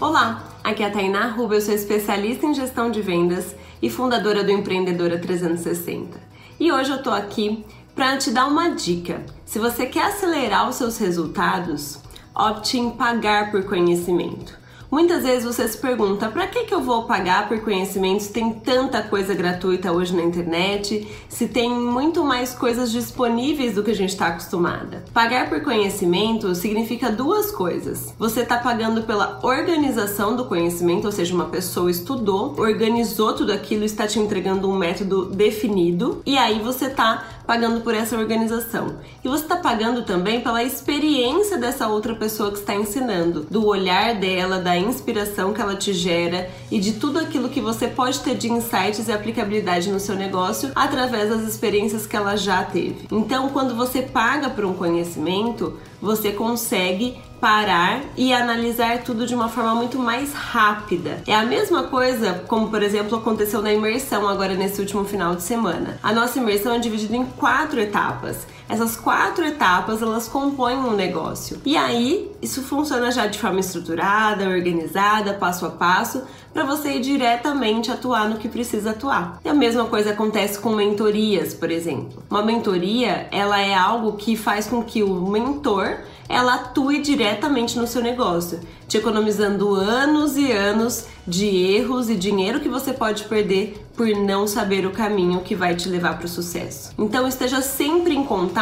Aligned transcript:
Olá, 0.00 0.44
aqui 0.62 0.84
é 0.84 0.86
a 0.86 0.90
Tainá 0.92 1.26
Ruba, 1.26 1.56
eu 1.56 1.60
sou 1.60 1.74
especialista 1.74 2.46
em 2.46 2.54
gestão 2.54 2.88
de 2.88 3.02
vendas 3.02 3.56
e 3.82 3.90
fundadora 3.90 4.44
do 4.44 4.52
Empreendedora 4.52 5.18
360. 5.18 6.20
E 6.60 6.70
hoje 6.70 6.92
eu 6.92 7.02
tô 7.02 7.10
aqui 7.10 7.64
para 7.96 8.16
te 8.16 8.30
dar 8.30 8.46
uma 8.46 8.68
dica. 8.68 9.20
Se 9.44 9.58
você 9.58 9.86
quer 9.86 10.04
acelerar 10.04 10.68
os 10.68 10.76
seus 10.76 10.98
resultados, 10.98 11.98
opte 12.32 12.78
em 12.78 12.92
pagar 12.92 13.50
por 13.50 13.64
conhecimento. 13.64 14.56
Muitas 14.90 15.22
vezes 15.22 15.44
você 15.44 15.68
se 15.68 15.76
pergunta: 15.76 16.28
para 16.28 16.46
que, 16.46 16.64
que 16.64 16.74
eu 16.74 16.80
vou 16.80 17.04
pagar 17.04 17.48
por 17.48 17.60
conhecimento 17.60 18.22
se 18.22 18.32
tem 18.32 18.52
tanta 18.52 19.02
coisa 19.02 19.34
gratuita 19.34 19.92
hoje 19.92 20.16
na 20.16 20.22
internet, 20.22 21.06
se 21.28 21.46
tem 21.46 21.70
muito 21.70 22.24
mais 22.24 22.54
coisas 22.54 22.90
disponíveis 22.90 23.74
do 23.74 23.82
que 23.82 23.90
a 23.90 23.94
gente 23.94 24.10
está 24.10 24.28
acostumada? 24.28 25.04
Pagar 25.12 25.48
por 25.48 25.60
conhecimento 25.60 26.54
significa 26.54 27.10
duas 27.10 27.50
coisas. 27.50 28.14
Você 28.18 28.40
está 28.40 28.58
pagando 28.58 29.02
pela 29.02 29.40
organização 29.42 30.34
do 30.34 30.46
conhecimento, 30.46 31.04
ou 31.04 31.12
seja, 31.12 31.34
uma 31.34 31.46
pessoa 31.46 31.90
estudou, 31.90 32.54
organizou 32.58 33.34
tudo 33.34 33.52
aquilo, 33.52 33.84
está 33.84 34.06
te 34.06 34.18
entregando 34.18 34.70
um 34.70 34.76
método 34.76 35.26
definido, 35.26 36.22
e 36.24 36.38
aí 36.38 36.60
você 36.60 36.86
está 36.86 37.37
pagando 37.48 37.80
por 37.80 37.94
essa 37.94 38.14
organização. 38.14 38.96
E 39.24 39.28
você 39.28 39.44
está 39.44 39.56
pagando 39.56 40.02
também 40.02 40.42
pela 40.42 40.62
experiência 40.62 41.56
dessa 41.56 41.88
outra 41.88 42.14
pessoa 42.14 42.52
que 42.52 42.58
está 42.58 42.74
ensinando, 42.74 43.46
do 43.50 43.66
olhar 43.66 44.14
dela, 44.16 44.58
da 44.58 44.76
inspiração 44.76 45.54
que 45.54 45.60
ela 45.62 45.74
te 45.74 45.94
gera 45.94 46.50
e 46.70 46.78
de 46.78 46.92
tudo 46.92 47.18
aquilo 47.18 47.48
que 47.48 47.58
você 47.58 47.88
pode 47.88 48.20
ter 48.20 48.36
de 48.36 48.52
insights 48.52 49.08
e 49.08 49.12
aplicabilidade 49.12 49.90
no 49.90 49.98
seu 49.98 50.14
negócio 50.14 50.70
através 50.74 51.30
das 51.30 51.40
experiências 51.40 52.06
que 52.06 52.14
ela 52.14 52.36
já 52.36 52.62
teve. 52.62 53.08
Então, 53.10 53.48
quando 53.48 53.74
você 53.74 54.02
paga 54.02 54.50
por 54.50 54.66
um 54.66 54.74
conhecimento, 54.74 55.78
você 56.02 56.30
consegue 56.30 57.16
parar 57.40 58.02
e 58.16 58.32
analisar 58.32 58.98
tudo 59.02 59.26
de 59.26 59.34
uma 59.34 59.48
forma 59.48 59.74
muito 59.74 59.98
mais 59.98 60.32
rápida. 60.32 61.22
É 61.26 61.34
a 61.34 61.44
mesma 61.44 61.84
coisa 61.84 62.42
como, 62.48 62.68
por 62.68 62.82
exemplo, 62.82 63.18
aconteceu 63.18 63.62
na 63.62 63.72
imersão 63.72 64.28
agora 64.28 64.54
nesse 64.54 64.80
último 64.80 65.04
final 65.04 65.34
de 65.36 65.42
semana. 65.42 65.98
A 66.02 66.12
nossa 66.12 66.38
imersão 66.38 66.74
é 66.74 66.78
dividida 66.78 67.16
em 67.16 67.24
quatro 67.38 67.80
etapas. 67.80 68.46
Essas 68.68 68.96
quatro 68.96 69.44
etapas 69.44 70.02
elas 70.02 70.28
compõem 70.28 70.76
um 70.76 70.94
negócio. 70.94 71.60
E 71.64 71.76
aí 71.76 72.30
isso 72.42 72.62
funciona 72.62 73.10
já 73.10 73.26
de 73.26 73.38
forma 73.38 73.60
estruturada, 73.60 74.48
organizada, 74.48 75.34
passo 75.34 75.64
a 75.64 75.70
passo, 75.70 76.22
para 76.52 76.64
você 76.64 76.96
ir 76.96 77.00
diretamente 77.00 77.90
atuar 77.90 78.28
no 78.28 78.36
que 78.36 78.48
precisa 78.48 78.90
atuar. 78.90 79.40
E 79.44 79.48
a 79.48 79.54
mesma 79.54 79.84
coisa 79.86 80.10
acontece 80.10 80.58
com 80.58 80.70
mentorias, 80.70 81.54
por 81.54 81.70
exemplo. 81.70 82.22
Uma 82.28 82.42
mentoria, 82.42 83.28
ela 83.30 83.60
é 83.60 83.74
algo 83.74 84.12
que 84.12 84.36
faz 84.36 84.66
com 84.66 84.82
que 84.82 85.02
o 85.02 85.28
mentor 85.28 85.98
ela 86.28 86.56
atue 86.56 87.00
diretamente 87.00 87.78
no 87.78 87.86
seu 87.86 88.02
negócio, 88.02 88.60
te 88.86 88.98
economizando 88.98 89.74
anos 89.74 90.36
e 90.36 90.52
anos 90.52 91.06
de 91.26 91.46
erros 91.46 92.10
e 92.10 92.16
dinheiro 92.16 92.60
que 92.60 92.68
você 92.68 92.92
pode 92.92 93.24
perder 93.24 93.82
por 93.96 94.06
não 94.08 94.46
saber 94.46 94.86
o 94.86 94.90
caminho 94.90 95.40
que 95.40 95.54
vai 95.54 95.74
te 95.74 95.88
levar 95.88 96.18
para 96.18 96.26
o 96.26 96.28
sucesso. 96.28 96.92
Então 96.98 97.26
esteja 97.26 97.60
sempre 97.60 98.14
em 98.14 98.24
contato 98.24 98.57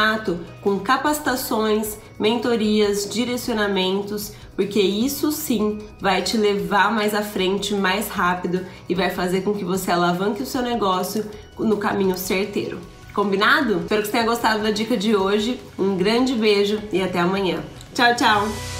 com 0.61 0.79
capacitações, 0.79 1.97
mentorias, 2.19 3.09
direcionamentos, 3.09 4.33
porque 4.55 4.79
isso 4.79 5.31
sim 5.31 5.79
vai 5.99 6.21
te 6.21 6.37
levar 6.37 6.91
mais 6.91 7.13
à 7.13 7.21
frente, 7.21 7.73
mais 7.73 8.07
rápido 8.07 8.65
e 8.89 8.95
vai 8.95 9.09
fazer 9.09 9.41
com 9.41 9.53
que 9.53 9.63
você 9.63 9.91
alavanque 9.91 10.41
o 10.41 10.45
seu 10.45 10.61
negócio 10.61 11.25
no 11.57 11.77
caminho 11.77 12.17
certeiro. 12.17 12.79
Combinado? 13.13 13.79
Espero 13.81 14.01
que 14.01 14.07
você 14.07 14.11
tenha 14.11 14.25
gostado 14.25 14.61
da 14.61 14.69
dica 14.69 14.95
de 14.95 15.15
hoje. 15.15 15.59
Um 15.77 15.97
grande 15.97 16.33
beijo 16.33 16.79
e 16.91 17.01
até 17.01 17.19
amanhã. 17.19 17.63
Tchau, 17.93 18.15
tchau! 18.15 18.76